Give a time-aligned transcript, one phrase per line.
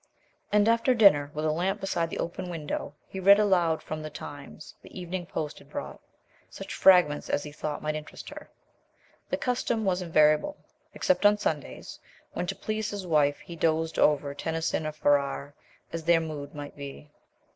[0.51, 4.09] And after dinner, with a lamp beside the open window, he read aloud from_ The
[4.09, 6.01] Times_ the evening post had brought,
[6.49, 8.49] such fragments as he thought might interest her.
[9.29, 10.57] The custom was invariable,
[10.95, 11.99] except on Sundays,
[12.33, 15.53] when, to please his wife, he dozed over Tennyson or Farrar
[15.93, 17.11] as their mood might be.